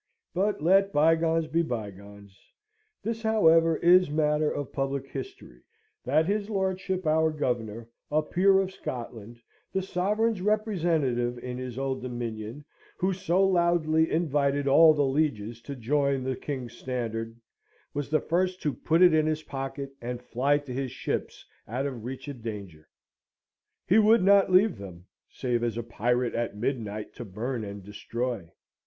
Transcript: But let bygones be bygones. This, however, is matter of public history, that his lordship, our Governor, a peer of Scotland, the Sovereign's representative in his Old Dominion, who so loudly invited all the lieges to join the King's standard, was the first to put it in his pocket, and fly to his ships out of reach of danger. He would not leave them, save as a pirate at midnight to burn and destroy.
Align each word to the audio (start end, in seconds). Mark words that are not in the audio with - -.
But 0.33 0.63
let 0.63 0.91
bygones 0.91 1.45
be 1.45 1.61
bygones. 1.61 2.35
This, 3.03 3.21
however, 3.21 3.75
is 3.77 4.09
matter 4.09 4.49
of 4.49 4.73
public 4.73 5.05
history, 5.05 5.61
that 6.03 6.25
his 6.25 6.49
lordship, 6.49 7.05
our 7.05 7.29
Governor, 7.29 7.87
a 8.09 8.23
peer 8.23 8.59
of 8.59 8.71
Scotland, 8.71 9.39
the 9.71 9.83
Sovereign's 9.83 10.41
representative 10.41 11.37
in 11.37 11.59
his 11.59 11.77
Old 11.77 12.01
Dominion, 12.01 12.65
who 12.97 13.13
so 13.13 13.43
loudly 13.45 14.09
invited 14.11 14.67
all 14.67 14.95
the 14.95 15.05
lieges 15.05 15.61
to 15.61 15.75
join 15.75 16.23
the 16.23 16.35
King's 16.35 16.73
standard, 16.73 17.39
was 17.93 18.09
the 18.09 18.19
first 18.21 18.59
to 18.63 18.73
put 18.73 19.03
it 19.03 19.13
in 19.13 19.27
his 19.27 19.43
pocket, 19.43 19.91
and 20.01 20.23
fly 20.23 20.57
to 20.57 20.73
his 20.73 20.89
ships 20.91 21.45
out 21.67 21.85
of 21.85 22.03
reach 22.03 22.27
of 22.27 22.41
danger. 22.41 22.89
He 23.87 23.99
would 23.99 24.23
not 24.23 24.51
leave 24.51 24.79
them, 24.79 25.05
save 25.29 25.63
as 25.63 25.77
a 25.77 25.83
pirate 25.83 26.33
at 26.33 26.57
midnight 26.57 27.13
to 27.13 27.23
burn 27.23 27.63
and 27.63 27.83
destroy. 27.83 28.51